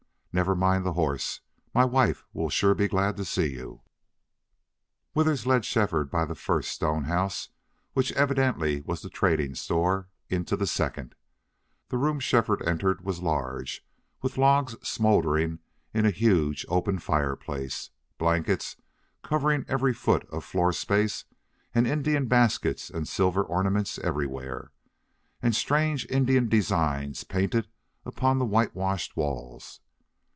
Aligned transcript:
Never 0.33 0.55
mind 0.55 0.85
the 0.85 0.93
horse. 0.93 1.41
My 1.73 1.83
wife 1.83 2.25
will 2.31 2.49
sure 2.49 2.73
be 2.73 2.87
glad 2.87 3.17
to 3.17 3.25
see 3.25 3.47
you." 3.51 3.81
Withers 5.13 5.45
led 5.45 5.65
Shefford 5.65 6.09
by 6.09 6.23
the 6.23 6.35
first 6.35 6.71
stone 6.71 7.03
house, 7.03 7.49
which 7.91 8.13
evidently 8.13 8.79
was 8.79 9.01
the 9.01 9.09
trading 9.09 9.55
store, 9.55 10.07
into 10.29 10.55
the 10.55 10.65
second. 10.67 11.15
The 11.89 11.97
room 11.97 12.21
Shefford 12.21 12.61
entered 12.65 13.03
was 13.03 13.19
large, 13.21 13.85
with 14.21 14.37
logs 14.37 14.77
smoldering 14.81 15.59
in 15.93 16.05
a 16.05 16.11
huge 16.11 16.65
open 16.69 16.99
fireplace, 16.99 17.89
blankets 18.17 18.77
covering 19.23 19.65
every 19.67 19.93
foot 19.93 20.23
of 20.29 20.45
floor 20.45 20.71
space, 20.71 21.25
and 21.75 21.85
Indian 21.85 22.27
baskets 22.29 22.89
and 22.89 23.05
silver 23.05 23.43
ornaments 23.43 23.99
everywhere, 23.99 24.71
and 25.41 25.53
strange 25.53 26.05
Indian 26.05 26.47
designs 26.47 27.25
painted 27.25 27.67
upon 28.05 28.39
the 28.39 28.45
whitewashed 28.45 29.17
walls. 29.17 29.81